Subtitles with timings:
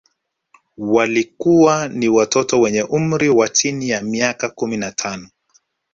[0.77, 5.29] Walikuwa ni watoto wenye umri wa chini ya miaka kumi na tano